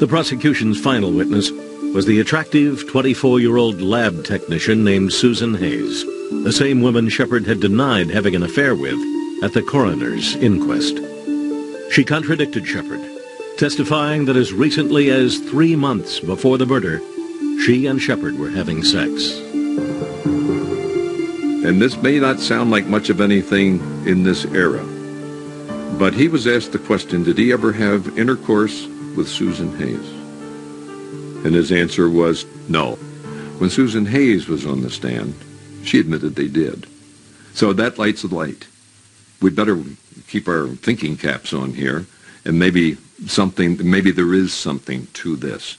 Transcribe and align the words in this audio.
The 0.00 0.08
prosecution's 0.08 0.80
final 0.80 1.12
witness 1.12 1.50
was 1.92 2.06
the 2.06 2.20
attractive 2.20 2.84
24-year-old 2.84 3.82
lab 3.82 4.24
technician 4.24 4.82
named 4.82 5.12
Susan 5.12 5.52
Hayes, 5.52 6.06
the 6.42 6.54
same 6.54 6.80
woman 6.80 7.10
Sheppard 7.10 7.46
had 7.46 7.60
denied 7.60 8.08
having 8.08 8.34
an 8.34 8.42
affair 8.42 8.74
with 8.74 8.98
at 9.42 9.52
the 9.52 9.60
coroner's 9.60 10.36
inquest. 10.36 10.96
She 11.92 12.02
contradicted 12.02 12.66
Sheppard, 12.66 13.02
testifying 13.58 14.24
that 14.24 14.36
as 14.36 14.54
recently 14.54 15.10
as 15.10 15.38
three 15.38 15.76
months 15.76 16.18
before 16.18 16.56
the 16.56 16.64
murder, 16.64 17.02
she 17.66 17.84
and 17.84 18.00
Sheppard 18.00 18.38
were 18.38 18.48
having 18.48 18.82
sex. 18.82 19.36
And 21.62 21.78
this 21.78 21.98
may 21.98 22.18
not 22.18 22.40
sound 22.40 22.70
like 22.70 22.86
much 22.86 23.10
of 23.10 23.20
anything 23.20 23.80
in 24.06 24.22
this 24.22 24.46
era, 24.46 24.82
but 25.98 26.14
he 26.14 26.28
was 26.28 26.46
asked 26.46 26.72
the 26.72 26.78
question, 26.78 27.22
did 27.22 27.36
he 27.36 27.52
ever 27.52 27.74
have 27.74 28.18
intercourse 28.18 28.86
with 29.16 29.28
Susan 29.28 29.76
Hayes? 29.78 30.20
And 31.44 31.54
his 31.54 31.72
answer 31.72 32.08
was 32.08 32.44
no. 32.68 32.96
When 33.58 33.70
Susan 33.70 34.06
Hayes 34.06 34.48
was 34.48 34.66
on 34.66 34.82
the 34.82 34.90
stand, 34.90 35.34
she 35.84 35.98
admitted 35.98 36.34
they 36.34 36.48
did. 36.48 36.86
So 37.54 37.72
that 37.72 37.98
lights 37.98 38.24
a 38.24 38.28
light. 38.28 38.66
We'd 39.40 39.56
better 39.56 39.82
keep 40.28 40.48
our 40.48 40.68
thinking 40.68 41.16
caps 41.16 41.52
on 41.52 41.74
here, 41.74 42.06
and 42.44 42.58
maybe 42.58 42.96
something, 43.26 43.78
maybe 43.82 44.10
there 44.10 44.34
is 44.34 44.52
something 44.52 45.08
to 45.14 45.36
this. 45.36 45.76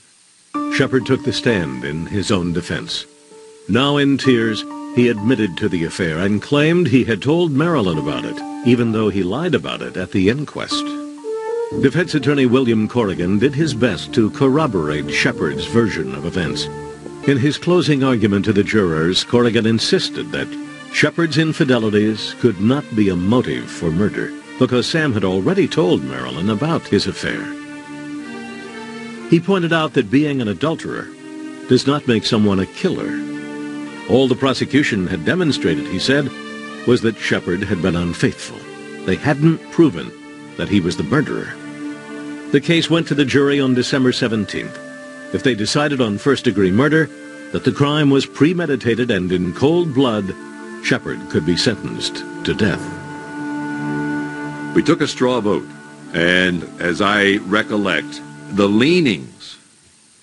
Sheppard 0.74 1.06
took 1.06 1.24
the 1.24 1.32
stand 1.32 1.84
in 1.84 2.06
his 2.06 2.30
own 2.30 2.52
defense. 2.52 3.06
Now 3.68 3.96
in 3.96 4.18
tears, 4.18 4.64
he 4.94 5.08
admitted 5.08 5.56
to 5.56 5.68
the 5.68 5.84
affair 5.84 6.18
and 6.18 6.42
claimed 6.42 6.88
he 6.88 7.04
had 7.04 7.22
told 7.22 7.52
Marilyn 7.52 7.98
about 7.98 8.24
it, 8.24 8.36
even 8.66 8.92
though 8.92 9.08
he 9.08 9.22
lied 9.22 9.54
about 9.54 9.80
it 9.80 9.96
at 9.96 10.12
the 10.12 10.28
inquest. 10.28 10.84
Defense 11.80 12.14
attorney 12.14 12.46
William 12.46 12.86
Corrigan 12.86 13.38
did 13.38 13.54
his 13.54 13.74
best 13.74 14.12
to 14.14 14.30
corroborate 14.30 15.10
Sheppard's 15.10 15.64
version 15.66 16.14
of 16.14 16.26
events. 16.26 16.66
In 17.26 17.38
his 17.38 17.58
closing 17.58 18.04
argument 18.04 18.44
to 18.44 18.52
the 18.52 18.62
jurors, 18.62 19.24
Corrigan 19.24 19.66
insisted 19.66 20.30
that 20.30 20.46
Sheppard's 20.92 21.38
infidelities 21.38 22.34
could 22.40 22.60
not 22.60 22.84
be 22.94 23.08
a 23.08 23.16
motive 23.16 23.68
for 23.68 23.90
murder 23.90 24.32
because 24.58 24.86
Sam 24.86 25.12
had 25.12 25.24
already 25.24 25.66
told 25.66 26.04
Marilyn 26.04 26.50
about 26.50 26.82
his 26.82 27.06
affair. 27.06 27.42
He 29.28 29.40
pointed 29.40 29.72
out 29.72 29.94
that 29.94 30.10
being 30.10 30.40
an 30.40 30.48
adulterer 30.48 31.08
does 31.68 31.86
not 31.86 32.06
make 32.06 32.24
someone 32.24 32.60
a 32.60 32.66
killer. 32.66 33.10
All 34.08 34.28
the 34.28 34.36
prosecution 34.36 35.06
had 35.06 35.24
demonstrated, 35.24 35.86
he 35.86 35.98
said, 35.98 36.28
was 36.86 37.00
that 37.00 37.16
Sheppard 37.16 37.64
had 37.64 37.82
been 37.82 37.96
unfaithful. 37.96 38.58
They 39.04 39.16
hadn't 39.16 39.58
proven 39.72 40.12
that 40.58 40.68
he 40.68 40.80
was 40.80 40.96
the 40.96 41.02
murderer. 41.04 41.54
The 42.52 42.60
case 42.60 42.90
went 42.90 43.08
to 43.08 43.14
the 43.14 43.24
jury 43.24 43.60
on 43.60 43.72
December 43.72 44.12
17th. 44.12 44.78
If 45.32 45.42
they 45.42 45.54
decided 45.54 46.02
on 46.02 46.18
first-degree 46.18 46.70
murder, 46.70 47.06
that 47.50 47.64
the 47.64 47.72
crime 47.72 48.10
was 48.10 48.26
premeditated 48.26 49.10
and 49.10 49.32
in 49.32 49.54
cold 49.54 49.94
blood, 49.94 50.34
Sheppard 50.84 51.30
could 51.30 51.46
be 51.46 51.56
sentenced 51.56 52.16
to 52.44 52.52
death. 52.52 52.82
We 54.74 54.82
took 54.82 55.00
a 55.00 55.08
straw 55.08 55.40
vote, 55.40 55.66
and 56.12 56.62
as 56.78 57.00
I 57.00 57.36
recollect, 57.36 58.20
the 58.50 58.68
leanings, 58.68 59.56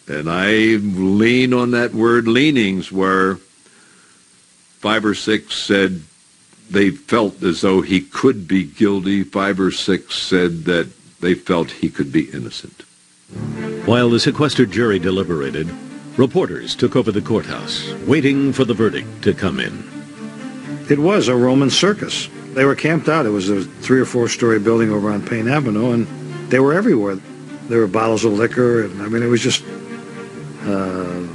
and 0.07 0.29
I 0.29 0.51
lean 0.75 1.51
on 1.51 1.71
that 1.71 1.95
word 1.95 2.27
leanings, 2.27 2.91
were 2.91 3.39
five 4.81 5.03
or 5.03 5.15
six 5.15 5.55
said 5.55 6.03
they 6.69 6.91
felt 6.91 7.41
as 7.41 7.61
though 7.61 7.81
he 7.81 8.01
could 8.01 8.47
be 8.47 8.65
guilty. 8.65 9.23
Five 9.23 9.59
or 9.59 9.71
six 9.71 10.15
said 10.15 10.65
that 10.65 10.91
they 11.21 11.33
felt 11.33 11.71
he 11.71 11.89
could 11.89 12.11
be 12.11 12.29
innocent. 12.31 12.83
While 13.85 14.09
the 14.09 14.19
sequestered 14.19 14.71
jury 14.71 14.99
deliberated, 14.99 15.69
reporters 16.17 16.75
took 16.75 16.95
over 16.95 17.11
the 17.11 17.21
courthouse, 17.21 17.91
waiting 18.05 18.53
for 18.53 18.65
the 18.65 18.73
verdict 18.73 19.23
to 19.23 19.33
come 19.33 19.59
in. 19.59 19.83
It 20.89 20.99
was 20.99 21.27
a 21.27 21.35
Roman 21.35 21.69
circus. 21.69 22.29
They 22.53 22.65
were 22.65 22.75
camped 22.75 23.07
out. 23.07 23.25
It 23.25 23.29
was 23.29 23.49
a 23.49 23.63
three 23.63 23.99
or 23.99 24.05
four 24.05 24.27
story 24.27 24.59
building 24.59 24.91
over 24.91 25.11
on 25.11 25.25
Payne 25.25 25.47
Avenue, 25.47 25.91
and 25.91 26.07
they 26.49 26.59
were 26.59 26.73
everywhere. 26.73 27.17
There 27.67 27.79
were 27.79 27.87
bottles 27.87 28.25
of 28.25 28.33
liquor, 28.33 28.85
and 28.85 29.01
I 29.01 29.07
mean, 29.07 29.21
it 29.21 29.27
was 29.27 29.41
just 29.41 29.63
uh, 30.63 31.27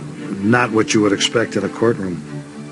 not 0.43 0.73
what 0.73 0.93
you 0.93 1.01
would 1.03 1.13
expect 1.13 1.57
in 1.57 1.65
a 1.65 1.69
courtroom. 1.69 2.23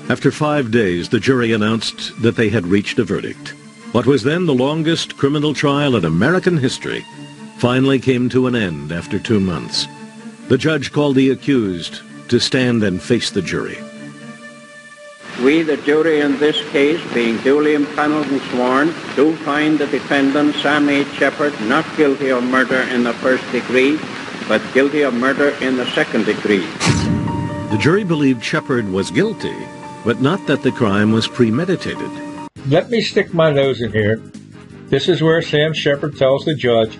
After 0.09 0.31
five 0.31 0.71
days, 0.71 1.09
the 1.09 1.19
jury 1.19 1.53
announced 1.53 2.21
that 2.21 2.35
they 2.35 2.49
had 2.49 2.67
reached 2.67 2.99
a 2.99 3.05
verdict. 3.05 3.53
What 3.93 4.07
was 4.07 4.23
then 4.23 4.47
the 4.47 4.55
longest 4.55 5.17
criminal 5.17 5.53
trial 5.53 5.95
in 5.95 6.03
American 6.03 6.57
history 6.57 7.05
finally 7.57 7.99
came 7.99 8.27
to 8.29 8.47
an 8.47 8.55
end 8.55 8.91
after 8.91 9.19
two 9.19 9.39
months. 9.39 9.87
The 10.47 10.57
judge 10.57 10.91
called 10.91 11.15
the 11.15 11.29
accused 11.29 12.01
to 12.29 12.39
stand 12.39 12.81
and 12.81 12.99
face 12.99 13.29
the 13.29 13.43
jury. 13.43 13.77
We, 15.43 15.61
the 15.61 15.77
jury 15.77 16.21
in 16.21 16.39
this 16.39 16.59
case, 16.71 16.99
being 17.13 17.37
duly 17.43 17.75
impaneled 17.75 18.25
and 18.29 18.41
sworn, 18.49 18.87
do 19.15 19.35
find 19.45 19.77
the 19.77 19.85
defendant, 19.85 20.55
Sam 20.55 20.89
H. 20.89 21.07
Sheppard, 21.13 21.53
not 21.61 21.85
guilty 21.95 22.29
of 22.29 22.43
murder 22.43 22.81
in 22.89 23.03
the 23.03 23.13
first 23.13 23.43
degree, 23.51 23.99
but 24.47 24.59
guilty 24.73 25.03
of 25.03 25.13
murder 25.13 25.49
in 25.61 25.77
the 25.77 25.85
second 25.91 26.25
degree. 26.25 26.65
The 27.69 27.77
jury 27.79 28.03
believed 28.03 28.43
Sheppard 28.43 28.91
was 28.91 29.11
guilty, 29.11 29.55
but 30.03 30.19
not 30.19 30.47
that 30.47 30.63
the 30.63 30.71
crime 30.71 31.11
was 31.11 31.27
premeditated. 31.27 32.22
Let 32.67 32.89
me 32.89 33.01
stick 33.01 33.33
my 33.33 33.51
nose 33.51 33.81
in 33.81 33.91
here. 33.91 34.17
This 34.87 35.09
is 35.09 35.21
where 35.21 35.41
Sam 35.41 35.73
Sheppard 35.73 36.17
tells 36.17 36.45
the 36.45 36.55
judge, 36.55 36.97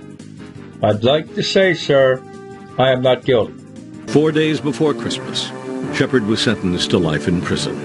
I'd 0.82 1.06
like 1.06 1.34
to 1.36 1.44
say, 1.44 1.74
sir, 1.74 2.22
I 2.78 2.92
am 2.92 3.02
not 3.02 3.24
guilty. 3.24 3.54
Four 4.08 4.34
days 4.34 4.60
before 4.60 4.94
Christmas, 4.94 5.52
Sheppard 5.96 6.26
was 6.26 6.42
sentenced 6.42 6.90
to 6.90 6.98
life 6.98 7.30
in 7.30 7.42
prison. 7.42 7.76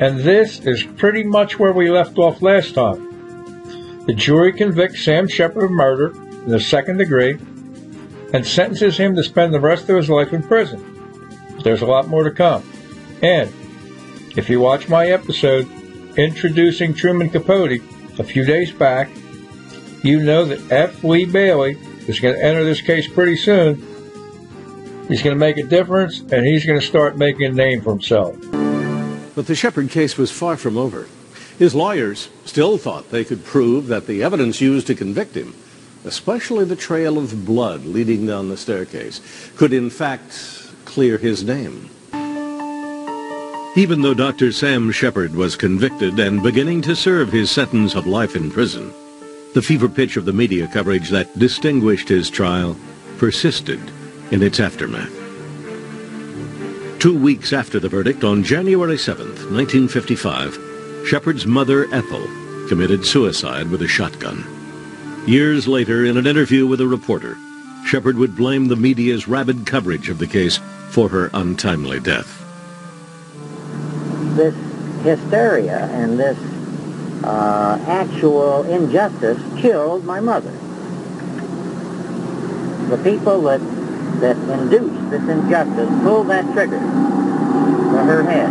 And 0.00 0.18
this 0.18 0.60
is 0.60 0.82
pretty 0.82 1.24
much 1.24 1.58
where 1.58 1.72
we 1.72 1.90
left 1.90 2.18
off 2.18 2.42
last 2.42 2.74
time. 2.74 4.04
The 4.06 4.12
jury 4.12 4.52
convicts 4.52 5.04
Sam 5.04 5.28
Sheppard 5.28 5.64
of 5.64 5.70
murder 5.70 6.14
in 6.14 6.48
the 6.48 6.60
second 6.60 6.98
degree 6.98 7.38
and 8.34 8.46
sentences 8.46 8.98
him 8.98 9.16
to 9.16 9.24
spend 9.24 9.54
the 9.54 9.60
rest 9.60 9.88
of 9.88 9.96
his 9.96 10.10
life 10.10 10.34
in 10.34 10.42
prison. 10.42 11.58
There's 11.62 11.82
a 11.82 11.86
lot 11.86 12.08
more 12.08 12.24
to 12.24 12.30
come. 12.30 12.68
And 13.22 13.50
if 14.36 14.50
you 14.50 14.60
watch 14.60 14.88
my 14.88 15.06
episode 15.06 15.70
introducing 16.16 16.94
Truman 16.94 17.30
Capote 17.30 17.80
a 18.18 18.24
few 18.24 18.44
days 18.44 18.70
back, 18.72 19.10
you 20.02 20.22
know 20.22 20.44
that 20.44 20.70
F. 20.70 21.02
Lee 21.04 21.24
Bailey 21.24 21.78
is 22.08 22.20
going 22.20 22.34
to 22.34 22.42
enter 22.42 22.64
this 22.64 22.80
case 22.80 23.08
pretty 23.08 23.36
soon. 23.36 23.76
He's 25.08 25.22
going 25.22 25.34
to 25.36 25.40
make 25.40 25.58
a 25.58 25.62
difference, 25.62 26.20
and 26.20 26.46
he's 26.46 26.64
going 26.64 26.80
to 26.80 26.86
start 26.86 27.16
making 27.16 27.44
a 27.44 27.52
name 27.52 27.80
for 27.82 27.90
himself. 27.90 28.36
But 29.34 29.46
the 29.46 29.54
Sheppard 29.54 29.90
case 29.90 30.18
was 30.18 30.30
far 30.30 30.56
from 30.56 30.76
over. 30.76 31.06
His 31.58 31.74
lawyers 31.74 32.28
still 32.44 32.78
thought 32.78 33.10
they 33.10 33.24
could 33.24 33.44
prove 33.44 33.86
that 33.86 34.06
the 34.06 34.22
evidence 34.22 34.60
used 34.60 34.86
to 34.88 34.94
convict 34.94 35.36
him, 35.36 35.54
especially 36.04 36.64
the 36.64 36.76
trail 36.76 37.18
of 37.18 37.46
blood 37.46 37.84
leading 37.84 38.26
down 38.26 38.48
the 38.48 38.56
staircase, 38.56 39.20
could 39.56 39.72
in 39.72 39.90
fact 39.90 40.70
clear 40.84 41.18
his 41.18 41.44
name. 41.44 41.90
Even 43.74 44.02
though 44.02 44.12
Dr. 44.12 44.52
Sam 44.52 44.92
Sheppard 44.92 45.34
was 45.34 45.56
convicted 45.56 46.20
and 46.20 46.42
beginning 46.42 46.82
to 46.82 46.94
serve 46.94 47.32
his 47.32 47.50
sentence 47.50 47.94
of 47.94 48.06
life 48.06 48.36
in 48.36 48.50
prison, 48.50 48.92
the 49.54 49.62
fever 49.62 49.88
pitch 49.88 50.18
of 50.18 50.26
the 50.26 50.32
media 50.32 50.68
coverage 50.68 51.08
that 51.08 51.38
distinguished 51.38 52.06
his 52.06 52.28
trial 52.28 52.76
persisted 53.16 53.80
in 54.30 54.42
its 54.42 54.60
aftermath. 54.60 55.10
Two 56.98 57.18
weeks 57.18 57.54
after 57.54 57.80
the 57.80 57.88
verdict, 57.88 58.24
on 58.24 58.44
January 58.44 58.96
7th, 58.96 59.50
1955, 59.50 61.06
Sheppard's 61.06 61.46
mother, 61.46 61.86
Ethel, 61.94 62.26
committed 62.68 63.06
suicide 63.06 63.70
with 63.70 63.80
a 63.80 63.88
shotgun. 63.88 64.44
Years 65.26 65.66
later, 65.66 66.04
in 66.04 66.18
an 66.18 66.26
interview 66.26 66.66
with 66.66 66.82
a 66.82 66.86
reporter, 66.86 67.38
Sheppard 67.86 68.18
would 68.18 68.36
blame 68.36 68.68
the 68.68 68.76
media's 68.76 69.26
rabid 69.26 69.64
coverage 69.64 70.10
of 70.10 70.18
the 70.18 70.26
case 70.26 70.58
for 70.90 71.08
her 71.08 71.30
untimely 71.32 71.98
death 71.98 72.41
this 74.36 74.54
hysteria 75.04 75.86
and 75.92 76.18
this 76.18 76.38
uh, 77.24 77.78
actual 77.86 78.64
injustice 78.64 79.40
killed 79.60 80.04
my 80.04 80.20
mother. 80.20 80.50
The 82.88 83.02
people 83.02 83.42
that, 83.42 83.60
that 84.20 84.36
induced 84.60 85.10
this 85.10 85.28
injustice 85.28 85.88
pulled 86.02 86.28
that 86.28 86.52
trigger 86.52 86.80
for 86.80 88.04
her 88.04 88.22
head. 88.24 88.50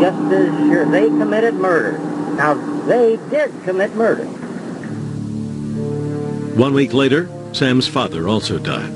Just 0.00 0.32
as 0.32 0.68
sure 0.68 0.84
they 0.86 1.06
committed 1.06 1.54
murder. 1.54 1.98
Now, 2.34 2.54
they 2.86 3.16
did 3.30 3.52
commit 3.64 3.94
murder. 3.94 4.24
One 6.56 6.74
week 6.74 6.92
later, 6.92 7.28
Sam's 7.52 7.88
father 7.88 8.28
also 8.28 8.58
died. 8.58 8.94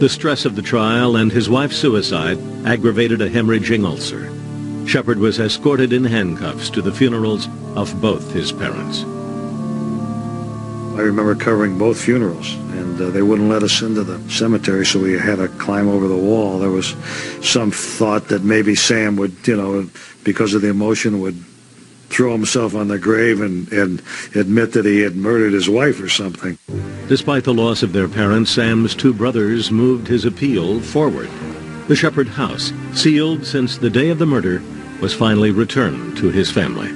The 0.00 0.08
stress 0.08 0.44
of 0.44 0.56
the 0.56 0.62
trial 0.62 1.16
and 1.16 1.30
his 1.30 1.48
wife's 1.48 1.76
suicide 1.76 2.38
aggravated 2.66 3.22
a 3.22 3.30
hemorrhaging 3.30 3.86
ulcer. 3.86 4.33
Sheppard 4.86 5.18
was 5.18 5.40
escorted 5.40 5.92
in 5.92 6.04
handcuffs 6.04 6.70
to 6.70 6.82
the 6.82 6.92
funerals 6.92 7.48
of 7.74 8.00
both 8.00 8.32
his 8.32 8.52
parents. 8.52 9.02
I 10.94 11.00
remember 11.00 11.34
covering 11.34 11.76
both 11.76 12.00
funerals, 12.00 12.54
and 12.54 13.00
uh, 13.00 13.10
they 13.10 13.22
wouldn't 13.22 13.48
let 13.48 13.64
us 13.64 13.82
into 13.82 14.04
the 14.04 14.20
cemetery, 14.30 14.86
so 14.86 15.00
we 15.00 15.18
had 15.18 15.36
to 15.36 15.48
climb 15.48 15.88
over 15.88 16.06
the 16.06 16.16
wall. 16.16 16.60
There 16.60 16.70
was 16.70 16.94
some 17.42 17.72
thought 17.72 18.28
that 18.28 18.44
maybe 18.44 18.76
Sam 18.76 19.16
would, 19.16 19.46
you 19.48 19.56
know, 19.56 19.90
because 20.22 20.54
of 20.54 20.62
the 20.62 20.68
emotion, 20.68 21.20
would 21.20 21.42
throw 22.10 22.30
himself 22.30 22.76
on 22.76 22.86
the 22.86 22.98
grave 22.98 23.40
and, 23.40 23.72
and 23.72 24.00
admit 24.36 24.72
that 24.72 24.84
he 24.84 25.00
had 25.00 25.16
murdered 25.16 25.52
his 25.52 25.68
wife 25.68 26.00
or 26.00 26.08
something. 26.08 26.56
Despite 27.08 27.42
the 27.42 27.52
loss 27.52 27.82
of 27.82 27.92
their 27.92 28.08
parents, 28.08 28.52
Sam's 28.52 28.94
two 28.94 29.12
brothers 29.12 29.72
moved 29.72 30.06
his 30.06 30.24
appeal 30.24 30.80
forward. 30.80 31.28
The 31.88 31.96
Sheppard 31.96 32.28
house, 32.28 32.72
sealed 32.92 33.44
since 33.44 33.76
the 33.76 33.90
day 33.90 34.10
of 34.10 34.20
the 34.20 34.26
murder, 34.26 34.62
was 35.00 35.14
finally 35.14 35.50
returned 35.50 36.16
to 36.16 36.30
his 36.30 36.50
family. 36.50 36.88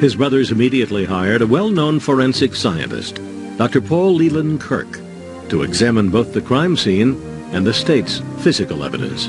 His 0.00 0.16
brothers 0.16 0.50
immediately 0.50 1.04
hired 1.04 1.40
a 1.40 1.46
well-known 1.46 2.00
forensic 2.00 2.54
scientist, 2.54 3.20
Dr. 3.56 3.80
Paul 3.80 4.14
Leland 4.14 4.60
Kirk, 4.60 5.00
to 5.48 5.62
examine 5.62 6.10
both 6.10 6.34
the 6.34 6.42
crime 6.42 6.76
scene 6.76 7.20
and 7.52 7.66
the 7.66 7.72
state's 7.72 8.20
physical 8.40 8.84
evidence. 8.84 9.26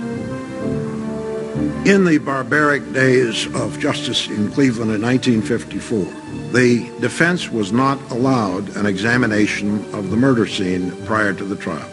In 1.88 2.04
the 2.04 2.18
barbaric 2.18 2.92
days 2.92 3.48
of 3.56 3.80
justice 3.80 4.28
in 4.28 4.52
Cleveland 4.52 4.92
in 4.92 5.02
1954, 5.02 6.52
the 6.52 6.92
defense 7.00 7.50
was 7.50 7.72
not 7.72 8.00
allowed 8.12 8.76
an 8.76 8.86
examination 8.86 9.86
of 9.94 10.10
the 10.10 10.18
murder 10.18 10.48
scene 10.48 10.92
prior 11.06 11.34
to 11.34 11.46
the 11.46 11.56
trial. 11.56 11.90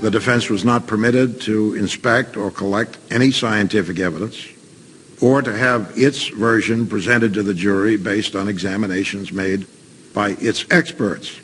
The 0.00 0.10
defense 0.10 0.48
was 0.48 0.64
not 0.64 0.86
permitted 0.86 1.42
to 1.42 1.74
inspect 1.74 2.38
or 2.38 2.50
collect 2.50 2.96
any 3.10 3.30
scientific 3.30 3.98
evidence 3.98 4.48
or 5.20 5.42
to 5.42 5.56
have 5.56 5.92
its 5.96 6.28
version 6.28 6.86
presented 6.86 7.34
to 7.34 7.42
the 7.42 7.54
jury 7.54 7.96
based 7.96 8.34
on 8.36 8.48
examinations 8.48 9.32
made 9.32 9.66
by 10.14 10.30
its 10.40 10.64
experts. 10.70 11.40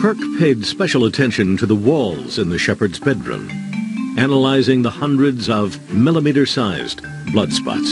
Kirk 0.00 0.18
paid 0.38 0.64
special 0.64 1.04
attention 1.04 1.56
to 1.58 1.66
the 1.66 1.76
walls 1.76 2.38
in 2.38 2.48
the 2.48 2.58
Sheppard's 2.58 2.98
bedroom, 2.98 3.50
analyzing 4.18 4.82
the 4.82 4.90
hundreds 4.90 5.48
of 5.48 5.92
millimeter-sized 5.92 7.02
blood 7.32 7.52
spots. 7.52 7.90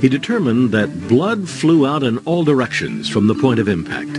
He 0.00 0.08
determined 0.08 0.70
that 0.72 1.08
blood 1.08 1.48
flew 1.48 1.86
out 1.86 2.02
in 2.02 2.18
all 2.18 2.44
directions 2.44 3.08
from 3.08 3.26
the 3.26 3.34
point 3.34 3.60
of 3.60 3.68
impact, 3.68 4.18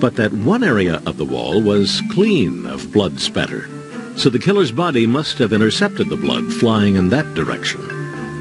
but 0.00 0.16
that 0.16 0.32
one 0.32 0.62
area 0.62 1.02
of 1.06 1.16
the 1.16 1.24
wall 1.24 1.60
was 1.60 2.02
clean 2.12 2.66
of 2.66 2.92
blood 2.92 3.18
spatter, 3.18 3.68
so 4.16 4.30
the 4.30 4.38
killer's 4.38 4.70
body 4.70 5.06
must 5.06 5.38
have 5.38 5.52
intercepted 5.52 6.08
the 6.08 6.16
blood 6.16 6.52
flying 6.52 6.94
in 6.94 7.08
that 7.08 7.34
direction. 7.34 7.97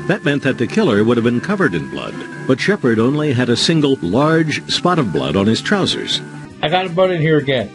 That 0.08 0.24
meant 0.24 0.44
that 0.44 0.58
the 0.58 0.68
killer 0.68 1.04
would 1.04 1.18
have 1.18 1.26
been 1.26 1.42
covered 1.42 1.76
in 1.76 1.90
blood, 1.90 2.16
but 2.48 2.62
Sheppard 2.62 2.98
only 2.98 3.34
had 3.34 3.50
a 3.50 3.58
single 3.58 3.98
large 4.02 4.66
spot 4.72 5.00
of 5.00 5.12
blood 5.12 5.36
on 5.36 5.48
his 5.48 5.62
trousers. 5.62 6.22
I 6.62 6.70
got 6.70 6.86
a 6.86 6.90
butt 6.90 7.12
in 7.12 7.22
here 7.22 7.38
again. 7.38 7.70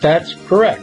That's 0.00 0.34
correct. 0.48 0.82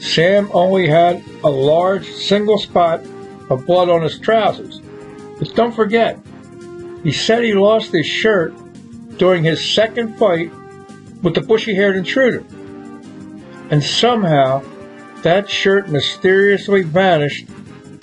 Sam 0.00 0.48
only 0.54 0.88
had 0.88 1.22
a 1.44 1.50
large 1.50 2.10
single 2.10 2.58
spot 2.58 3.04
of 3.50 3.66
blood 3.66 3.90
on 3.90 4.02
his 4.02 4.18
trousers. 4.18 4.80
But 5.38 5.54
don't 5.54 5.74
forget, 5.74 6.18
he 7.02 7.12
said 7.12 7.44
he 7.44 7.52
lost 7.52 7.92
his 7.92 8.06
shirt 8.06 8.54
during 9.18 9.44
his 9.44 9.62
second 9.62 10.16
fight 10.16 10.50
with 11.22 11.34
the 11.34 11.42
bushy 11.42 11.74
haired 11.74 11.96
intruder. 11.96 12.42
And 13.70 13.82
somehow, 13.84 14.62
that 15.22 15.50
shirt 15.50 15.88
mysteriously 15.90 16.82
vanished 16.82 17.46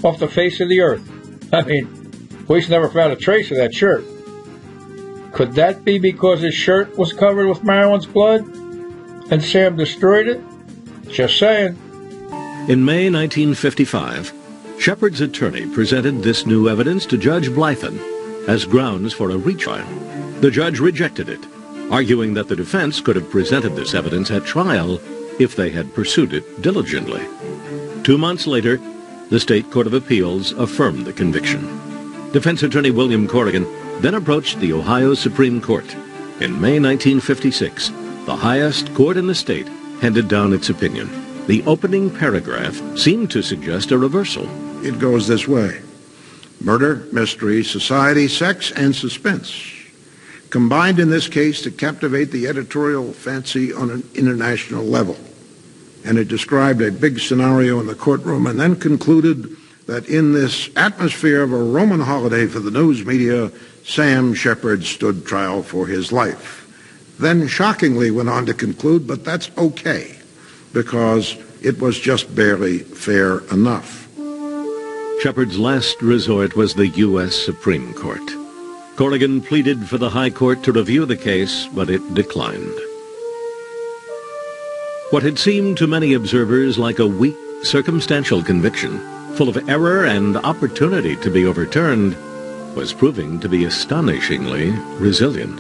off 0.03 0.19
the 0.19 0.27
face 0.27 0.59
of 0.59 0.69
the 0.69 0.81
earth. 0.81 1.10
I 1.53 1.63
mean, 1.63 1.87
police 2.45 2.69
never 2.69 2.89
found 2.89 3.11
a 3.11 3.15
trace 3.15 3.51
of 3.51 3.57
that 3.57 3.73
shirt. 3.73 4.03
Could 5.33 5.53
that 5.53 5.83
be 5.83 5.97
because 5.99 6.41
his 6.41 6.53
shirt 6.53 6.97
was 6.97 7.13
covered 7.13 7.47
with 7.47 7.63
Marilyn's 7.63 8.05
blood 8.05 8.41
and 9.31 9.43
Sam 9.43 9.75
destroyed 9.75 10.27
it? 10.27 10.41
Just 11.07 11.37
saying. 11.37 11.77
In 12.67 12.85
May 12.85 13.09
1955, 13.09 14.33
Sheppard's 14.79 15.21
attorney 15.21 15.65
presented 15.67 16.21
this 16.21 16.45
new 16.45 16.69
evidence 16.69 17.05
to 17.07 17.17
Judge 17.17 17.49
Blythin 17.49 17.99
as 18.47 18.65
grounds 18.65 19.13
for 19.13 19.29
a 19.29 19.37
retrial. 19.37 19.87
The 20.39 20.51
judge 20.51 20.79
rejected 20.79 21.29
it, 21.29 21.45
arguing 21.91 22.33
that 22.33 22.47
the 22.47 22.55
defense 22.55 22.99
could 22.99 23.15
have 23.15 23.29
presented 23.29 23.75
this 23.75 23.93
evidence 23.93 24.31
at 24.31 24.45
trial 24.45 24.99
if 25.39 25.55
they 25.55 25.69
had 25.69 25.93
pursued 25.93 26.33
it 26.33 26.61
diligently. 26.61 27.23
Two 28.03 28.17
months 28.17 28.47
later, 28.47 28.79
the 29.31 29.39
State 29.39 29.71
Court 29.71 29.87
of 29.87 29.93
Appeals 29.93 30.51
affirmed 30.51 31.05
the 31.05 31.13
conviction. 31.13 31.61
Defense 32.33 32.63
attorney 32.63 32.91
William 32.91 33.29
Corrigan 33.29 33.65
then 34.01 34.15
approached 34.15 34.59
the 34.59 34.73
Ohio 34.73 35.13
Supreme 35.13 35.61
Court. 35.61 35.89
In 36.41 36.59
May 36.59 36.81
1956, 36.81 37.91
the 38.25 38.35
highest 38.35 38.93
court 38.93 39.15
in 39.15 39.27
the 39.27 39.33
state 39.33 39.69
handed 40.01 40.27
down 40.27 40.51
its 40.51 40.69
opinion. 40.69 41.09
The 41.47 41.63
opening 41.63 42.13
paragraph 42.13 42.75
seemed 42.97 43.31
to 43.31 43.41
suggest 43.41 43.91
a 43.91 43.97
reversal. 43.97 44.49
It 44.85 44.99
goes 44.99 45.27
this 45.27 45.47
way. 45.47 45.81
Murder, 46.59 47.07
mystery, 47.13 47.63
society, 47.63 48.27
sex, 48.27 48.71
and 48.71 48.93
suspense 48.93 49.77
combined 50.49 50.99
in 50.99 51.09
this 51.09 51.29
case 51.29 51.61
to 51.61 51.71
captivate 51.71 52.31
the 52.31 52.47
editorial 52.47 53.13
fancy 53.13 53.71
on 53.71 53.89
an 53.89 54.03
international 54.13 54.83
level. 54.83 55.15
And 56.03 56.17
it 56.17 56.27
described 56.27 56.81
a 56.81 56.91
big 56.91 57.19
scenario 57.19 57.79
in 57.79 57.87
the 57.87 57.95
courtroom 57.95 58.47
and 58.47 58.59
then 58.59 58.75
concluded 58.75 59.55
that 59.87 60.07
in 60.07 60.33
this 60.33 60.69
atmosphere 60.75 61.41
of 61.41 61.53
a 61.53 61.63
Roman 61.63 62.01
holiday 62.01 62.47
for 62.47 62.59
the 62.59 62.71
news 62.71 63.05
media, 63.05 63.51
Sam 63.83 64.33
Sheppard 64.33 64.83
stood 64.83 65.25
trial 65.25 65.63
for 65.63 65.87
his 65.87 66.11
life. 66.11 66.59
Then 67.19 67.47
shockingly 67.47 68.09
went 68.09 68.29
on 68.29 68.45
to 68.45 68.53
conclude, 68.53 69.05
but 69.05 69.23
that's 69.23 69.51
okay, 69.57 70.17
because 70.73 71.37
it 71.61 71.79
was 71.79 71.99
just 71.99 72.33
barely 72.33 72.79
fair 72.79 73.39
enough. 73.51 74.07
Sheppard's 75.21 75.59
last 75.59 76.01
resort 76.01 76.55
was 76.55 76.73
the 76.73 76.87
U.S. 76.87 77.35
Supreme 77.35 77.93
Court. 77.93 78.21
Corrigan 78.95 79.41
pleaded 79.41 79.87
for 79.87 79.97
the 79.97 80.09
High 80.09 80.31
Court 80.31 80.63
to 80.63 80.71
review 80.71 81.05
the 81.05 81.17
case, 81.17 81.67
but 81.73 81.89
it 81.89 82.13
declined. 82.13 82.73
What 85.11 85.23
had 85.23 85.37
seemed 85.37 85.77
to 85.77 85.87
many 85.87 86.13
observers 86.13 86.77
like 86.77 86.99
a 86.99 87.05
weak, 87.05 87.35
circumstantial 87.63 88.41
conviction, 88.41 88.97
full 89.35 89.49
of 89.49 89.69
error 89.69 90.05
and 90.05 90.37
opportunity 90.37 91.17
to 91.17 91.29
be 91.29 91.45
overturned, 91.45 92.15
was 92.77 92.93
proving 92.93 93.37
to 93.41 93.49
be 93.49 93.65
astonishingly 93.65 94.71
resilient. 94.99 95.59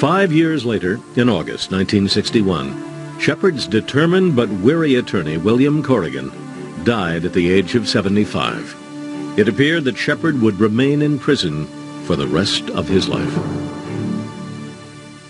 Five 0.00 0.32
years 0.32 0.64
later, 0.64 0.94
in 1.14 1.28
August 1.28 1.70
1961, 1.70 3.20
Sheppard's 3.20 3.68
determined 3.68 4.34
but 4.34 4.48
weary 4.48 4.96
attorney, 4.96 5.36
William 5.36 5.80
Corrigan, 5.80 6.32
died 6.82 7.24
at 7.24 7.32
the 7.32 7.48
age 7.48 7.76
of 7.76 7.88
75. 7.88 9.38
It 9.38 9.46
appeared 9.46 9.84
that 9.84 9.96
Sheppard 9.96 10.40
would 10.42 10.58
remain 10.58 11.00
in 11.00 11.20
prison 11.20 11.66
for 12.06 12.16
the 12.16 12.26
rest 12.26 12.68
of 12.70 12.88
his 12.88 13.08
life. 13.08 13.34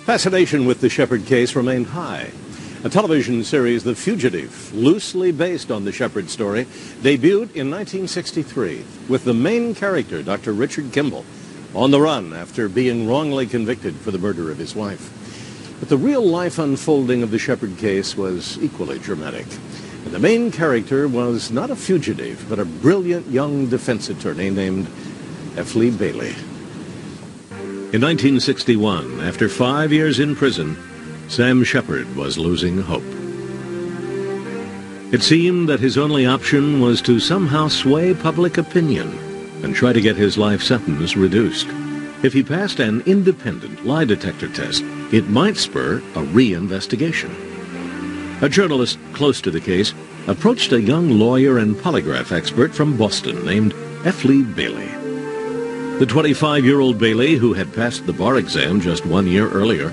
Fascination 0.06 0.64
with 0.64 0.80
the 0.80 0.88
Sheppard 0.88 1.26
case 1.26 1.54
remained 1.54 1.88
high. 1.88 2.30
A 2.84 2.90
television 2.90 3.42
series, 3.44 3.82
The 3.82 3.94
Fugitive, 3.94 4.74
loosely 4.74 5.32
based 5.32 5.70
on 5.70 5.86
the 5.86 5.90
Sheppard 5.90 6.28
story, 6.28 6.66
debuted 7.00 7.56
in 7.56 7.70
1963 7.70 8.84
with 9.08 9.24
the 9.24 9.32
main 9.32 9.74
character, 9.74 10.22
Dr. 10.22 10.52
Richard 10.52 10.92
Kimble, 10.92 11.24
on 11.74 11.92
the 11.92 12.00
run 12.02 12.34
after 12.34 12.68
being 12.68 13.08
wrongly 13.08 13.46
convicted 13.46 13.94
for 13.96 14.10
the 14.10 14.18
murder 14.18 14.50
of 14.50 14.58
his 14.58 14.74
wife. 14.74 15.10
But 15.80 15.88
the 15.88 15.96
real-life 15.96 16.58
unfolding 16.58 17.22
of 17.22 17.30
the 17.30 17.38
Sheppard 17.38 17.78
case 17.78 18.18
was 18.18 18.62
equally 18.62 18.98
dramatic. 18.98 19.46
And 20.04 20.12
the 20.12 20.18
main 20.18 20.52
character 20.52 21.08
was 21.08 21.50
not 21.50 21.70
a 21.70 21.76
fugitive, 21.76 22.44
but 22.50 22.58
a 22.58 22.66
brilliant 22.66 23.28
young 23.30 23.66
defense 23.66 24.10
attorney 24.10 24.50
named 24.50 24.88
F. 25.56 25.74
Lee 25.74 25.88
Bailey. 25.88 26.34
In 27.94 28.02
1961, 28.02 29.20
after 29.20 29.48
five 29.48 29.90
years 29.90 30.18
in 30.18 30.36
prison, 30.36 30.76
Sam 31.28 31.64
Sheppard 31.64 32.14
was 32.14 32.38
losing 32.38 32.80
hope. 32.80 33.02
It 35.12 35.22
seemed 35.22 35.68
that 35.68 35.80
his 35.80 35.96
only 35.96 36.26
option 36.26 36.80
was 36.80 37.00
to 37.02 37.20
somehow 37.20 37.68
sway 37.68 38.14
public 38.14 38.58
opinion 38.58 39.18
and 39.62 39.74
try 39.74 39.92
to 39.92 40.00
get 40.00 40.16
his 40.16 40.36
life 40.36 40.62
sentence 40.62 41.16
reduced. 41.16 41.66
If 42.22 42.32
he 42.32 42.42
passed 42.42 42.80
an 42.80 43.02
independent 43.06 43.84
lie 43.86 44.04
detector 44.04 44.48
test, 44.48 44.82
it 45.12 45.28
might 45.28 45.56
spur 45.56 45.98
a 45.98 46.22
reinvestigation. 46.22 47.30
A 48.42 48.48
journalist 48.48 48.98
close 49.12 49.40
to 49.40 49.50
the 49.50 49.60
case 49.60 49.94
approached 50.26 50.72
a 50.72 50.80
young 50.80 51.18
lawyer 51.18 51.58
and 51.58 51.76
polygraph 51.76 52.32
expert 52.32 52.74
from 52.74 52.96
Boston 52.96 53.44
named 53.44 53.74
F. 54.04 54.24
Lee 54.24 54.42
Bailey. 54.42 54.88
The 55.98 56.06
25-year-old 56.06 56.98
Bailey, 56.98 57.36
who 57.36 57.52
had 57.52 57.72
passed 57.72 58.04
the 58.04 58.12
bar 58.12 58.36
exam 58.36 58.80
just 58.80 59.06
one 59.06 59.26
year 59.26 59.48
earlier, 59.48 59.92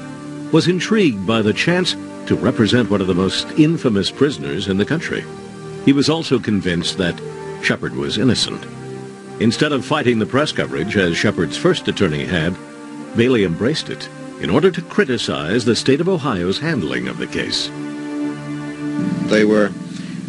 was 0.52 0.68
intrigued 0.68 1.26
by 1.26 1.42
the 1.42 1.54
chance 1.54 1.96
to 2.28 2.36
represent 2.36 2.90
one 2.90 3.02
of 3.02 3.08
the 3.08 3.16
most 3.16 3.50
infamous 3.52 4.12
prisoners 4.12 4.68
in 4.68 4.78
the 4.78 4.86
country. 4.86 5.24
He 5.86 5.94
was 5.94 6.10
also 6.10 6.40
convinced 6.40 6.98
that 6.98 7.20
Sheppard 7.64 7.96
was 7.96 8.18
innocent. 8.18 8.66
Instead 9.40 9.72
of 9.72 9.86
fighting 9.86 10.20
the 10.20 10.26
press 10.26 10.52
coverage 10.52 10.96
as 10.98 11.18
Sheppard's 11.18 11.58
first 11.58 11.88
attorney 11.88 12.26
had, 12.26 12.56
Bailey 13.16 13.44
embraced 13.44 13.90
it 13.90 14.08
in 14.42 14.50
order 14.50 14.72
to 14.72 14.82
criticize 14.82 15.66
the 15.66 15.76
state 15.76 16.02
of 16.02 16.10
Ohio's 16.10 16.60
handling 16.60 17.08
of 17.08 17.18
the 17.18 17.28
case. 17.28 17.70
They 19.30 19.46
were 19.46 19.72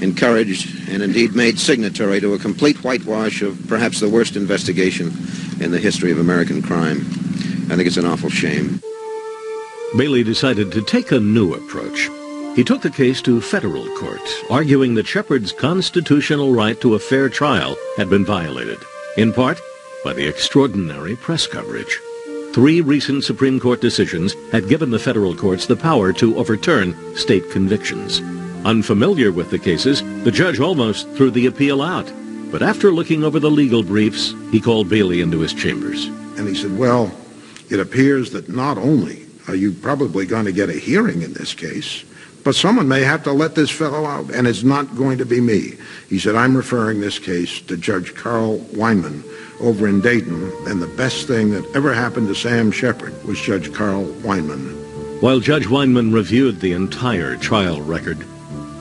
encouraged 0.01 0.89
and 0.89 1.03
indeed 1.03 1.35
made 1.35 1.59
signatory 1.59 2.21
to 2.21 2.35
a 2.35 2.39
complete 2.39 2.83
whitewash 2.83 3.43
of 3.43 3.59
perhaps 3.69 4.01
the 4.01 4.09
worst 4.09 4.37
investigation 4.37 5.13
in 5.61 5.71
the 5.71 5.79
history 5.79 6.11
of 6.11 6.19
American 6.19 6.63
crime. 6.63 7.01
I 7.71 7.77
think 7.77 7.87
it's 7.87 7.97
an 7.97 8.07
awful 8.07 8.31
shame. 8.31 8.81
Bailey 9.97 10.25
decided 10.25 10.73
to 10.73 10.81
take 10.81 11.13
a 11.13 11.21
new 11.21 11.53
approach. 11.53 12.09
He 12.57 12.65
took 12.65 12.81
the 12.81 12.91
case 12.91 13.21
to 13.23 13.43
federal 13.43 13.87
court, 13.97 14.21
arguing 14.51 14.95
that 14.95 15.07
Sheppard's 15.07 15.53
constitutional 15.53 16.55
right 16.55 16.81
to 16.81 16.95
a 16.95 16.99
fair 16.99 17.29
trial 17.29 17.77
had 17.99 18.09
been 18.09 18.25
violated, 18.25 18.79
in 19.19 19.35
part 19.35 19.61
by 20.03 20.15
the 20.15 20.27
extraordinary 20.27 21.15
press 21.17 21.47
coverage. 21.47 22.01
Three 22.53 22.81
recent 22.81 23.25
Supreme 23.25 23.61
Court 23.61 23.83
decisions 23.83 24.35
had 24.51 24.69
given 24.69 24.91
the 24.91 24.99
federal 24.99 25.35
courts 25.35 25.67
the 25.67 25.77
power 25.77 26.13
to 26.15 26.39
overturn 26.39 26.97
state 27.17 27.51
convictions. 27.51 28.21
Unfamiliar 28.65 29.31
with 29.31 29.51
the 29.51 29.59
cases, 29.59 30.03
the 30.25 30.33
judge 30.33 30.59
almost 30.59 31.09
threw 31.11 31.31
the 31.31 31.47
appeal 31.47 31.83
out. 31.83 32.11
But 32.51 32.63
after 32.63 32.93
looking 32.93 33.25
over 33.25 33.41
the 33.41 33.51
legal 33.51 33.83
briefs, 33.83 34.35
he 34.51 34.61
called 34.61 34.89
Bailey 34.89 35.21
into 35.21 35.41
his 35.41 35.53
chambers. 35.53 36.07
And 36.39 36.49
he 36.49 36.55
said, 36.55 36.79
well, 36.79 37.11
it 37.71 37.81
appears 37.81 38.33
that 38.33 38.49
not 38.49 38.77
only 38.79 39.27
are 39.49 39.55
you 39.55 39.73
probably 39.73 40.27
going 40.27 40.45
to 40.45 40.53
get 40.53 40.69
a 40.69 40.75
hearing 40.75 41.23
in 41.23 41.33
this 41.33 41.55
case, 41.55 42.05
but 42.45 42.55
someone 42.55 42.89
may 42.89 43.03
have 43.03 43.23
to 43.25 43.33
let 43.33 43.55
this 43.55 43.71
fellow 43.71 44.05
out, 44.05 44.31
and 44.31 44.47
it's 44.47 44.63
not 44.63 44.97
going 44.97 45.19
to 45.19 45.25
be 45.25 45.41
me. 45.41 45.75
He 46.09 46.19
said, 46.19 46.35
I'm 46.35 46.57
referring 46.57 47.01
this 47.01 47.19
case 47.19 47.61
to 47.63 47.77
Judge 47.77 48.15
Carl 48.15 48.59
Weinman 48.73 49.23
over 49.61 49.87
in 49.87 50.01
Dayton, 50.01 50.51
and 50.67 50.83
the 50.83 50.93
best 50.97 51.29
thing 51.29 51.51
that 51.51 51.65
ever 51.77 51.95
happened 51.95 52.29
to 52.29 52.35
Sam 52.35 52.73
Sheppard 52.73 53.25
was 53.25 53.41
Judge 53.41 53.73
Carl 53.73 54.07
Weinman. 54.23 55.23
While 55.23 55.39
Judge 55.39 55.67
Weinman 55.67 56.13
reviewed 56.13 56.61
the 56.61 56.73
entire 56.73 57.37
trial 57.37 57.81
record, 57.81 58.27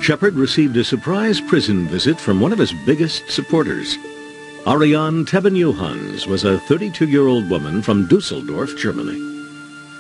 Sheppard 0.01 0.33
received 0.33 0.75
a 0.77 0.83
surprise 0.83 1.39
prison 1.39 1.87
visit 1.87 2.19
from 2.19 2.39
one 2.39 2.51
of 2.51 2.57
his 2.57 2.73
biggest 2.87 3.29
supporters. 3.29 3.95
Ariane 4.65 5.25
Tebbenjohanns 5.25 6.25
was 6.25 6.43
a 6.43 6.57
32-year-old 6.57 7.47
woman 7.47 7.83
from 7.83 8.07
Dusseldorf, 8.07 8.75
Germany. 8.77 9.40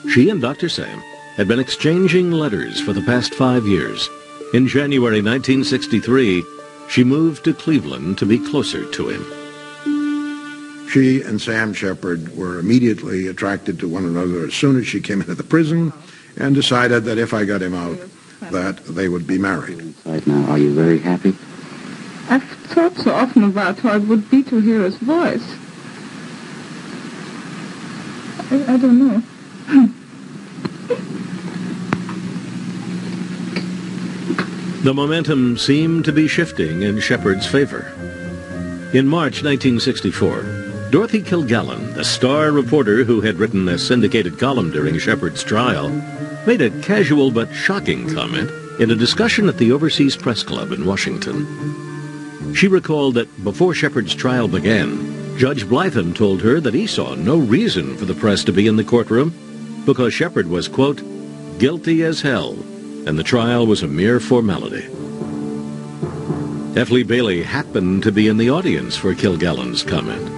She 0.09 0.29
and 0.29 0.41
Dr. 0.41 0.67
Sam 0.67 0.99
had 1.35 1.47
been 1.47 1.59
exchanging 1.59 2.31
letters 2.31 2.81
for 2.81 2.91
the 2.91 3.03
past 3.03 3.33
five 3.35 3.67
years. 3.67 4.09
In 4.53 4.67
January 4.67 5.21
1963, 5.21 6.43
she 6.89 7.03
moved 7.03 7.43
to 7.45 7.53
Cleveland 7.53 8.17
to 8.17 8.25
be 8.25 8.37
closer 8.37 8.89
to 8.91 9.09
him. 9.09 9.25
She 10.89 11.21
and 11.21 11.39
Sam 11.41 11.73
Sheppard 11.73 12.35
were 12.35 12.59
immediately 12.59 13.27
attracted 13.27 13.79
to 13.79 13.87
one 13.87 14.05
another 14.05 14.45
as 14.45 14.53
soon 14.53 14.77
as 14.77 14.87
she 14.87 14.99
came 14.99 15.21
into 15.21 15.35
the 15.35 15.43
prison 15.43 15.93
and 16.35 16.53
decided 16.53 17.05
that 17.05 17.17
if 17.17 17.33
I 17.33 17.45
got 17.45 17.61
him 17.61 17.75
out, 17.75 17.97
that 18.51 18.83
they 18.85 19.07
would 19.07 19.25
be 19.25 19.37
married. 19.37 19.93
Right 20.03 20.25
now, 20.27 20.51
are 20.51 20.57
you 20.57 20.73
very 20.73 20.99
happy? 20.99 21.35
I've 22.27 22.43
thought 22.43 22.97
so 22.97 23.13
often 23.13 23.43
about 23.43 23.79
how 23.79 23.95
it 23.95 24.03
would 24.03 24.29
be 24.29 24.43
to 24.43 24.59
hear 24.59 24.81
his 24.81 24.97
voice. 24.97 25.55
I, 28.51 28.73
I 28.73 28.77
don't 28.77 28.99
know. 28.99 29.23
The 34.83 34.93
momentum 34.95 35.59
seemed 35.59 36.05
to 36.05 36.11
be 36.11 36.27
shifting 36.27 36.81
in 36.81 36.99
Sheppard's 36.99 37.45
favor. 37.45 37.93
In 38.93 39.07
March 39.07 39.43
1964, 39.43 40.89
Dorothy 40.89 41.21
Kilgallen, 41.21 41.93
the 41.93 42.03
star 42.03 42.51
reporter 42.51 43.03
who 43.03 43.21
had 43.21 43.37
written 43.37 43.69
a 43.69 43.77
syndicated 43.77 44.39
column 44.39 44.71
during 44.71 44.97
Sheppard's 44.97 45.43
trial, 45.43 45.89
made 46.47 46.61
a 46.61 46.81
casual 46.81 47.29
but 47.29 47.53
shocking 47.53 48.13
comment 48.13 48.49
in 48.79 48.89
a 48.89 48.95
discussion 48.95 49.47
at 49.47 49.57
the 49.57 49.71
Overseas 49.71 50.17
Press 50.17 50.41
Club 50.41 50.71
in 50.71 50.85
Washington. 50.85 52.53
She 52.55 52.67
recalled 52.67 53.13
that 53.13 53.43
before 53.43 53.73
Sheppard's 53.73 54.15
trial 54.15 54.47
began, 54.47 55.37
Judge 55.37 55.63
Blythin 55.63 56.15
told 56.15 56.41
her 56.41 56.59
that 56.59 56.73
he 56.73 56.87
saw 56.87 57.13
no 57.13 57.37
reason 57.37 57.95
for 57.95 58.05
the 58.05 58.15
press 58.15 58.43
to 58.43 58.51
be 58.51 58.67
in 58.67 58.75
the 58.75 58.83
courtroom 58.83 59.31
because 59.85 60.13
Sheppard 60.13 60.47
was, 60.47 60.67
quote, 60.67 61.01
guilty 61.59 62.03
as 62.03 62.21
hell 62.21 62.57
and 63.05 63.17
the 63.17 63.23
trial 63.23 63.65
was 63.65 63.81
a 63.81 63.87
mere 63.87 64.19
formality. 64.19 64.85
F. 66.79 66.91
Lee 66.91 67.03
Bailey 67.03 67.43
happened 67.43 68.03
to 68.03 68.11
be 68.11 68.27
in 68.27 68.37
the 68.37 68.49
audience 68.49 68.95
for 68.95 69.13
Kilgallen's 69.15 69.83
comment. 69.83 70.29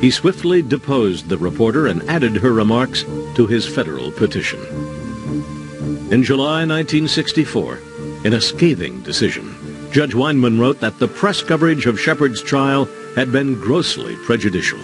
He 0.00 0.10
swiftly 0.10 0.62
deposed 0.62 1.28
the 1.28 1.38
reporter 1.38 1.86
and 1.86 2.02
added 2.08 2.36
her 2.36 2.52
remarks 2.52 3.02
to 3.34 3.46
his 3.46 3.66
federal 3.66 4.12
petition. 4.12 4.60
In 6.12 6.22
July 6.22 6.66
1964, 6.66 7.78
in 8.24 8.34
a 8.34 8.40
scathing 8.40 9.00
decision, 9.02 9.56
Judge 9.90 10.12
Weinman 10.12 10.60
wrote 10.60 10.80
that 10.80 10.98
the 10.98 11.08
press 11.08 11.42
coverage 11.42 11.86
of 11.86 11.98
Sheppard's 11.98 12.42
trial 12.42 12.84
had 13.16 13.32
been 13.32 13.58
grossly 13.58 14.16
prejudicial. 14.16 14.78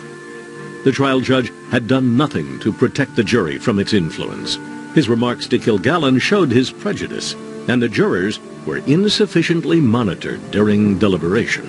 The 0.88 0.92
trial 0.92 1.20
judge 1.20 1.52
had 1.70 1.86
done 1.86 2.16
nothing 2.16 2.58
to 2.60 2.72
protect 2.72 3.14
the 3.14 3.22
jury 3.22 3.58
from 3.58 3.78
its 3.78 3.92
influence. 3.92 4.56
His 4.94 5.06
remarks 5.06 5.46
to 5.48 5.58
Kilgallen 5.58 6.18
showed 6.18 6.50
his 6.50 6.70
prejudice, 6.70 7.34
and 7.68 7.82
the 7.82 7.90
jurors 7.90 8.40
were 8.64 8.78
insufficiently 8.78 9.82
monitored 9.82 10.50
during 10.50 10.98
deliberation. 10.98 11.66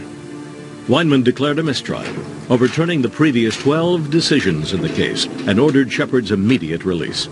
Weinman 0.88 1.25
declared 1.25 1.59
a 1.59 1.63
mistrial, 1.63 2.15
overturning 2.49 3.01
the 3.01 3.09
previous 3.09 3.57
12 3.57 4.09
decisions 4.09 4.71
in 4.71 4.81
the 4.81 4.88
case, 4.88 5.25
and 5.25 5.59
ordered 5.59 5.91
Sheppard's 5.91 6.31
immediate 6.31 6.85
release. 6.85 7.27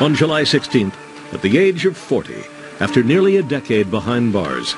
On 0.00 0.14
July 0.14 0.42
16th, 0.42 0.94
at 1.32 1.42
the 1.42 1.58
age 1.58 1.86
of 1.86 1.96
40, 1.96 2.34
after 2.78 3.02
nearly 3.02 3.36
a 3.36 3.42
decade 3.42 3.90
behind 3.90 4.32
bars, 4.32 4.76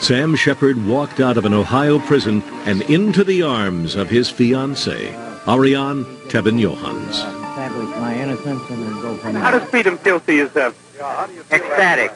Sam 0.00 0.34
Sheppard 0.34 0.86
walked 0.86 1.20
out 1.20 1.36
of 1.36 1.44
an 1.44 1.52
Ohio 1.52 1.98
prison 1.98 2.42
and 2.64 2.80
into 2.82 3.22
the 3.22 3.42
arms 3.42 3.96
of 3.96 4.08
his 4.08 4.32
fiancée, 4.32 5.25
Ariane 5.48 6.04
Tebbenjohanns 6.28 7.46
establish 7.56 7.88
my 8.00 8.14
innocence 8.14 8.68
and 8.68 8.82
then 8.82 9.00
go 9.00 9.16
from 9.16 9.32
there. 9.32 9.42
How 9.42 9.50
does 9.56 9.68
freedom 9.70 9.96
feel 9.98 10.20
to 10.20 10.32
you, 10.34 10.48
sir? 10.50 10.74
Ecstatic. 11.50 12.10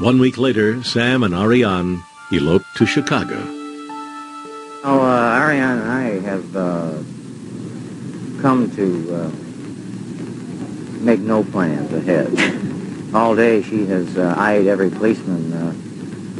One 0.00 0.18
week 0.20 0.36
later, 0.38 0.82
Sam 0.84 1.22
and 1.22 1.34
Ariane 1.34 2.02
eloped 2.30 2.66
to 2.76 2.86
Chicago. 2.86 3.36
Oh, 4.84 5.00
uh, 5.00 5.38
Ariane 5.40 5.78
and 5.78 5.90
I 5.90 6.20
have 6.20 6.56
uh, 6.56 6.92
come 8.42 8.70
to 8.76 9.14
uh, 9.14 9.30
make 11.02 11.20
no 11.20 11.42
plans 11.42 11.92
ahead. 11.92 13.14
All 13.14 13.34
day 13.34 13.62
she 13.62 13.86
has 13.86 14.16
uh, 14.18 14.34
eyed 14.36 14.66
every 14.66 14.90
policeman. 14.90 15.52
Uh, 15.52 15.72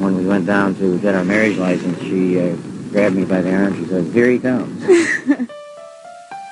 when 0.00 0.16
we 0.16 0.26
went 0.26 0.46
down 0.46 0.74
to 0.76 0.98
get 1.00 1.14
our 1.14 1.24
marriage 1.24 1.56
license, 1.56 1.98
she 2.02 2.38
uh, 2.38 2.54
grabbed 2.90 3.16
me 3.16 3.24
by 3.24 3.40
the 3.40 3.52
arm. 3.54 3.74
She 3.82 3.88
said, 3.88 4.04
here 4.12 4.28
he 4.28 4.38
comes. 4.38 4.84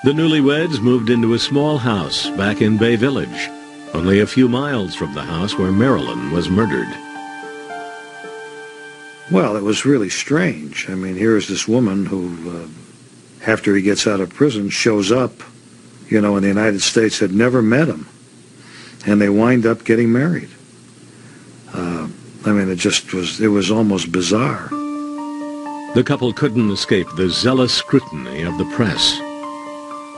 The 0.04 0.12
newlyweds 0.12 0.82
moved 0.82 1.08
into 1.08 1.32
a 1.32 1.38
small 1.38 1.78
house 1.78 2.28
back 2.37 2.61
in 2.61 2.76
Bay 2.76 2.94
Village, 2.94 3.49
only 3.94 4.20
a 4.20 4.26
few 4.26 4.50
miles 4.50 4.94
from 4.94 5.14
the 5.14 5.23
house 5.23 5.56
where 5.56 5.73
Marilyn 5.73 6.30
was 6.30 6.50
murdered. 6.50 6.94
Well, 9.30 9.56
it 9.56 9.62
was 9.62 9.87
really 9.87 10.11
strange. 10.11 10.90
I 10.90 10.94
mean, 10.94 11.16
here 11.16 11.38
is 11.38 11.49
this 11.49 11.66
woman 11.66 12.04
who, 12.04 12.37
uh, 12.50 13.50
after 13.50 13.75
he 13.75 13.80
gets 13.80 14.06
out 14.06 14.20
of 14.20 14.28
prison, 14.28 14.68
shows 14.68 15.11
up, 15.11 15.32
you 16.11 16.20
know, 16.20 16.37
in 16.37 16.42
the 16.42 16.50
United 16.50 16.82
States, 16.82 17.18
had 17.18 17.32
never 17.32 17.62
met 17.62 17.88
him. 17.88 18.06
And 19.06 19.23
they 19.23 19.30
wind 19.30 19.64
up 19.64 19.84
getting 19.84 20.12
married. 20.12 20.50
Uh, 21.73 22.08
I 22.44 22.52
mean, 22.52 22.68
it 22.68 22.76
just 22.76 23.14
was, 23.14 23.40
it 23.40 23.49
was 23.49 23.70
almost 23.70 24.12
bizarre. 24.12 24.68
The 25.94 26.04
couple 26.04 26.30
couldn't 26.34 26.70
escape 26.70 27.06
the 27.16 27.30
zealous 27.30 27.73
scrutiny 27.73 28.42
of 28.42 28.58
the 28.58 28.70
press. 28.76 29.18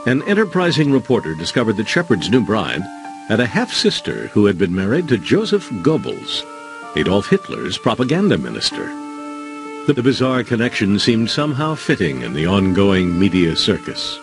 An 0.07 0.23
enterprising 0.23 0.89
reporter 0.89 1.35
discovered 1.35 1.75
that 1.75 1.89
Sheppard's 1.89 2.29
new 2.29 2.39
bride 2.39 2.81
had 3.27 3.41
a 3.41 3.45
half-sister 3.45 4.27
who 4.27 4.45
had 4.45 4.57
been 4.57 4.73
married 4.73 5.09
to 5.09 5.17
Joseph 5.17 5.69
Goebbels, 5.83 6.45
Adolf 6.95 7.27
Hitler's 7.27 7.77
propaganda 7.77 8.37
minister. 8.37 8.85
The 9.85 10.01
bizarre 10.01 10.45
connection 10.45 10.97
seemed 10.97 11.29
somehow 11.29 11.75
fitting 11.75 12.21
in 12.21 12.31
the 12.31 12.45
ongoing 12.45 13.19
media 13.19 13.57
circus. 13.57 14.15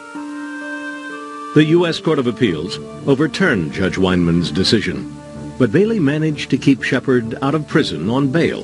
The 1.54 1.66
U.S. 1.76 2.00
Court 2.00 2.18
of 2.18 2.26
Appeals 2.26 2.78
overturned 3.06 3.74
Judge 3.74 3.98
Weinman's 3.98 4.50
decision, 4.50 5.14
but 5.58 5.70
Bailey 5.70 6.00
managed 6.00 6.48
to 6.48 6.56
keep 6.56 6.82
Sheppard 6.82 7.36
out 7.42 7.54
of 7.54 7.68
prison 7.68 8.08
on 8.08 8.32
bail 8.32 8.62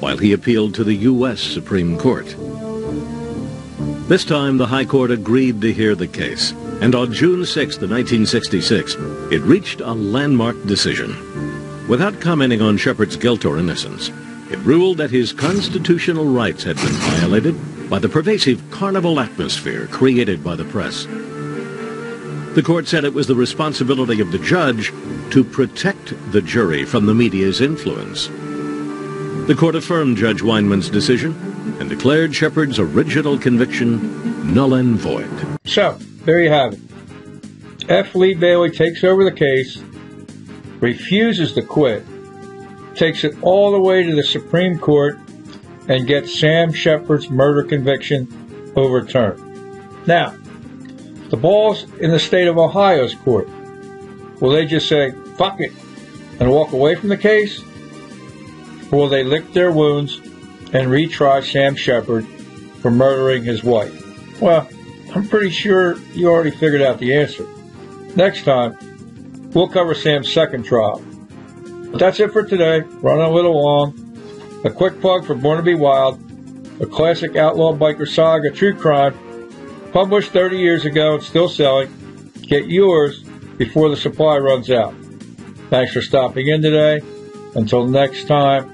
while 0.00 0.16
he 0.16 0.32
appealed 0.32 0.74
to 0.76 0.84
the 0.84 0.94
U.S. 0.94 1.38
Supreme 1.38 1.98
Court. 1.98 2.34
This 4.12 4.26
time, 4.26 4.58
the 4.58 4.66
High 4.66 4.84
Court 4.84 5.10
agreed 5.10 5.62
to 5.62 5.72
hear 5.72 5.94
the 5.94 6.06
case, 6.06 6.52
and 6.82 6.94
on 6.94 7.14
June 7.14 7.46
6, 7.46 7.76
1966, 7.76 8.94
it 9.32 9.40
reached 9.40 9.80
a 9.80 9.94
landmark 9.94 10.66
decision. 10.66 11.16
Without 11.88 12.20
commenting 12.20 12.60
on 12.60 12.76
Sheppard's 12.76 13.16
guilt 13.16 13.46
or 13.46 13.56
innocence, 13.56 14.10
it 14.50 14.58
ruled 14.66 14.98
that 14.98 15.10
his 15.10 15.32
constitutional 15.32 16.26
rights 16.26 16.62
had 16.62 16.76
been 16.76 16.92
violated 16.92 17.88
by 17.88 17.98
the 17.98 18.08
pervasive 18.10 18.62
carnival 18.70 19.18
atmosphere 19.18 19.86
created 19.86 20.44
by 20.44 20.56
the 20.56 20.66
press. 20.66 21.06
The 22.54 22.62
court 22.62 22.88
said 22.88 23.04
it 23.04 23.14
was 23.14 23.28
the 23.28 23.34
responsibility 23.34 24.20
of 24.20 24.30
the 24.30 24.38
judge 24.40 24.92
to 25.30 25.42
protect 25.42 26.12
the 26.32 26.42
jury 26.42 26.84
from 26.84 27.06
the 27.06 27.14
media's 27.14 27.62
influence. 27.62 28.26
The 29.46 29.56
court 29.58 29.74
affirmed 29.74 30.18
Judge 30.18 30.42
Weinman's 30.42 30.90
decision 30.90 31.51
and 31.80 31.88
declared 31.88 32.34
Sheppard's 32.34 32.78
original 32.78 33.38
conviction 33.38 34.54
null 34.54 34.74
and 34.74 34.96
void. 34.96 35.30
So, 35.64 35.96
there 36.24 36.40
you 36.42 36.50
have 36.50 36.74
it. 36.74 36.80
F. 37.88 38.14
Lee 38.14 38.34
Bailey 38.34 38.70
takes 38.70 39.02
over 39.04 39.24
the 39.24 39.32
case, 39.32 39.78
refuses 40.80 41.52
to 41.54 41.62
quit, 41.62 42.04
takes 42.94 43.24
it 43.24 43.34
all 43.42 43.72
the 43.72 43.80
way 43.80 44.02
to 44.02 44.14
the 44.14 44.22
Supreme 44.22 44.78
Court, 44.78 45.18
and 45.88 46.06
gets 46.06 46.38
Sam 46.38 46.72
Sheppard's 46.72 47.28
murder 47.28 47.64
conviction 47.64 48.72
overturned. 48.76 50.06
Now, 50.06 50.36
the 51.30 51.36
ball's 51.36 51.84
in 51.98 52.10
the 52.10 52.20
state 52.20 52.46
of 52.46 52.58
Ohio's 52.58 53.14
court. 53.14 53.48
Will 54.40 54.50
they 54.50 54.66
just 54.66 54.88
say, 54.88 55.12
fuck 55.36 55.60
it, 55.60 55.72
and 56.38 56.50
walk 56.50 56.72
away 56.72 56.94
from 56.94 57.08
the 57.08 57.16
case? 57.16 57.60
Or 58.90 58.98
will 58.98 59.08
they 59.08 59.24
lick 59.24 59.52
their 59.52 59.72
wounds 59.72 60.20
and 60.72 60.88
retry 60.88 61.42
Sam 61.42 61.76
Sheppard 61.76 62.26
for 62.80 62.90
murdering 62.90 63.44
his 63.44 63.62
wife? 63.62 64.40
Well, 64.40 64.68
I'm 65.14 65.28
pretty 65.28 65.50
sure 65.50 65.98
you 66.14 66.28
already 66.28 66.50
figured 66.50 66.82
out 66.82 66.98
the 66.98 67.14
answer. 67.14 67.46
Next 68.16 68.44
time, 68.44 68.76
we'll 69.52 69.68
cover 69.68 69.94
Sam's 69.94 70.32
second 70.32 70.64
trial. 70.64 71.02
But 71.90 71.98
that's 71.98 72.20
it 72.20 72.32
for 72.32 72.42
today. 72.42 72.80
Running 72.80 73.24
a 73.24 73.30
little 73.30 73.62
long. 73.62 73.98
A 74.64 74.70
quick 74.70 75.00
plug 75.00 75.26
for 75.26 75.34
Born 75.34 75.58
to 75.58 75.62
Be 75.62 75.74
Wild, 75.74 76.20
a 76.80 76.86
classic 76.86 77.36
outlaw 77.36 77.74
biker 77.74 78.08
saga, 78.08 78.50
true 78.50 78.74
crime, 78.74 79.14
published 79.92 80.30
30 80.32 80.56
years 80.56 80.84
ago 80.84 81.14
and 81.14 81.22
still 81.22 81.48
selling. 81.48 81.92
Get 82.42 82.68
yours 82.68 83.22
before 83.58 83.88
the 83.90 83.96
supply 83.96 84.38
runs 84.38 84.70
out. 84.70 84.94
Thanks 85.68 85.92
for 85.92 86.00
stopping 86.00 86.48
in 86.48 86.62
today. 86.62 87.00
Until 87.54 87.86
next 87.86 88.28
time, 88.28 88.72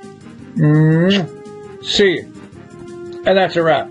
mm, 0.57 1.38
see 1.83 2.13
you. 2.13 2.33
And 3.27 3.37
that's 3.37 3.57
a 3.57 3.63
wrap. 3.63 3.91